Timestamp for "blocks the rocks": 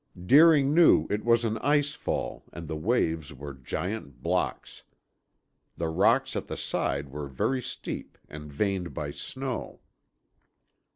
4.23-6.35